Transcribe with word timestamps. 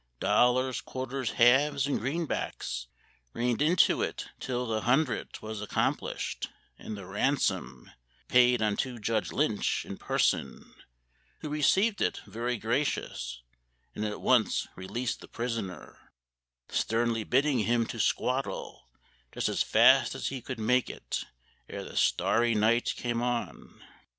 Dollars, 0.19 0.81
quarters, 0.81 1.33
halves, 1.33 1.85
and 1.85 1.99
greenbacks 1.99 2.87
Rained 3.33 3.61
into 3.61 4.01
it 4.01 4.29
till 4.39 4.65
the 4.65 4.81
hundred 4.81 5.39
Was 5.43 5.61
accomplished, 5.61 6.49
and 6.79 6.97
the 6.97 7.05
ransom 7.05 7.91
Paid 8.27 8.63
unto 8.63 8.97
Judge 8.97 9.31
Lynch 9.31 9.85
in 9.85 9.97
person, 9.99 10.73
Who 11.41 11.49
received 11.49 12.01
it 12.01 12.19
very 12.25 12.57
gracious, 12.57 13.43
And 13.93 14.03
at 14.03 14.21
once 14.21 14.67
released 14.75 15.21
the 15.21 15.27
prisoner, 15.27 15.99
Sternly 16.67 17.23
bidding 17.23 17.59
him 17.59 17.85
to 17.85 17.97
squaddle, 17.99 18.87
Just 19.31 19.49
as 19.49 19.61
fast 19.61 20.15
as 20.15 20.29
he 20.29 20.41
could 20.41 20.57
make 20.59 20.89
it, 20.89 21.25
Ere 21.69 21.83
the 21.83 21.95
starry 21.95 22.55
night 22.55 22.95
came 22.95 23.21
on. 23.21 23.83